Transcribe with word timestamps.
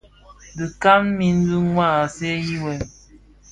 Kidhaň 0.53 1.03
min 1.17 1.35
bi 1.47 1.57
maa 1.75 2.01
seňi 2.15 2.55
wêm, 2.63 2.81